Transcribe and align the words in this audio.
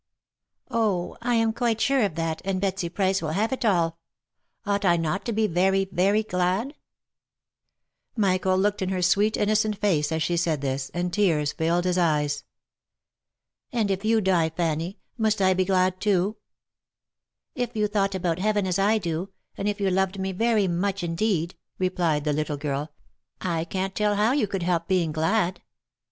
Oh! 0.71 1.15
I 1.21 1.35
am 1.35 1.53
quite 1.53 1.79
sure 1.79 2.01
of 2.01 2.15
that, 2.15 2.41
and 2.43 2.59
Betsy 2.59 2.89
Price 2.89 3.21
will 3.21 3.33
have 3.33 3.53
it 3.53 3.63
all! 3.63 3.99
Ought 4.65 4.83
I 4.83 4.97
not 4.97 5.25
to 5.25 5.31
be 5.31 5.45
very, 5.45 5.85
very, 5.91 6.23
glad 6.23 6.69
V* 6.69 6.75
Michael 8.15 8.57
looked 8.57 8.81
in 8.81 8.89
her 8.89 9.03
sweet, 9.03 9.37
innocent 9.37 9.77
face, 9.77 10.11
as 10.11 10.23
she 10.23 10.37
said 10.37 10.61
this, 10.61 10.89
and 10.95 11.13
tears 11.13 11.51
filled 11.51 11.85
his 11.85 11.99
eyes." 11.99 12.43
And 13.71 13.91
if 13.91 14.03
you 14.03 14.21
die, 14.21 14.49
Fanny, 14.49 14.97
must 15.19 15.39
I 15.39 15.53
be 15.53 15.65
glad 15.65 16.01
too 16.01 16.37
?""If 17.53 17.75
you 17.75 17.85
thought 17.87 18.15
about 18.15 18.39
Heaven 18.39 18.65
as 18.65 18.79
I 18.79 18.97
do, 18.97 19.29
and 19.55 19.67
if 19.69 19.79
you 19.79 19.91
loved 19.91 20.17
me 20.19 20.31
very 20.31 20.67
much 20.67 21.03
indeed," 21.03 21.53
replied 21.77 22.23
the 22.23 22.33
little 22.33 22.57
girl," 22.57 22.89
I 23.39 23.65
can't 23.65 23.93
tell 23.93 24.15
how 24.15 24.31
you 24.31 24.47
could 24.47 24.63
help 24.63 24.87
being 24.87 25.11
glad." 25.11 25.61